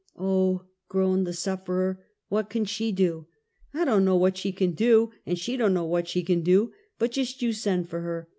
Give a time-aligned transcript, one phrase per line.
[0.19, 3.27] "Oh!" groaned the sufferer, "what can she do?""
[3.75, 6.71] I don't know what she can do; an' slie don't know what she can do;
[6.97, 8.27] but just you send for her!